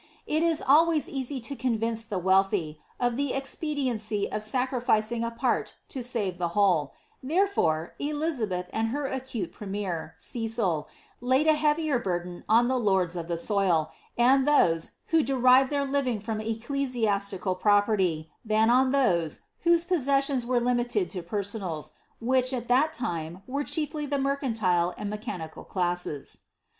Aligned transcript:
It 0.25 0.41
is 0.41 0.63
always 0.63 1.07
easy 1.07 1.39
to 1.41 1.55
convince 1.55 2.03
the 2.03 2.17
wealthy, 2.17 2.79
of 2.99 3.17
the 3.17 3.33
expediency 3.35 4.27
of 4.31 4.41
sacrificing 4.41 5.23
a 5.23 5.29
part 5.29 5.75
to 5.89 6.01
save 6.01 6.39
the 6.39 6.47
whole; 6.57 6.93
therefore, 7.21 7.93
Elizabeth 7.99 8.67
and 8.73 8.87
her 8.87 9.05
acute 9.05 9.51
premier, 9.51 10.15
Cecil, 10.17 10.87
laid 11.21 11.45
a 11.45 11.53
heavier 11.53 11.99
burden 11.99 12.43
OQ 12.49 12.67
the 12.67 12.79
lords 12.79 13.15
of 13.15 13.27
the 13.27 13.37
soil, 13.37 13.91
and 14.17 14.47
those, 14.47 14.93
who 15.09 15.21
derived 15.21 15.69
their 15.69 15.85
living 15.85 16.19
from 16.19 16.39
eccle 16.39 16.63
■Miiml 16.87 17.59
property, 17.59 18.31
than 18.43 18.71
on 18.71 18.89
those, 18.89 19.41
whose 19.59 19.83
possessions 19.83 20.47
were 20.47 20.59
limited 20.59 21.11
to 21.11 21.21
psrffonals, 21.21 21.91
which, 22.19 22.53
at 22.53 22.67
that 22.69 22.91
time 22.93 23.43
were 23.45 23.63
chiefly 23.63 24.07
the 24.07 24.17
mercantile 24.17 24.95
and 24.97 25.13
mechani 25.13 25.41
ed 25.43 25.51
classes. 25.69 26.39